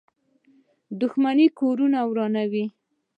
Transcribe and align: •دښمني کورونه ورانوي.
•دښمني 1.01 1.47
کورونه 1.59 1.99
ورانوي. 2.09 2.65